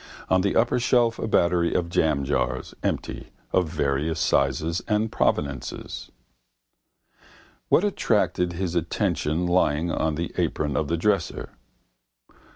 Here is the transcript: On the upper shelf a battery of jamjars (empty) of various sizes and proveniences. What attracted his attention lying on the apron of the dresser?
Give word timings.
On 0.31 0.41
the 0.41 0.55
upper 0.55 0.79
shelf 0.79 1.19
a 1.19 1.27
battery 1.27 1.75
of 1.75 1.87
jamjars 1.87 2.73
(empty) 2.81 3.31
of 3.53 3.69
various 3.69 4.19
sizes 4.19 4.81
and 4.87 5.11
proveniences. 5.11 6.09
What 7.69 7.83
attracted 7.83 8.53
his 8.53 8.73
attention 8.73 9.45
lying 9.45 9.91
on 9.91 10.15
the 10.15 10.33
apron 10.39 10.75
of 10.75 10.87
the 10.87 10.97
dresser? 10.97 11.51